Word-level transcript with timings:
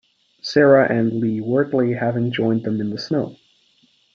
Sarah 0.41 0.91
and 0.91 1.13
Lee-Wortley 1.19 1.93
having 1.95 2.31
joined 2.31 2.63
them 2.63 2.81
in 2.81 2.89
the 2.89 2.97
snow. 2.97 3.35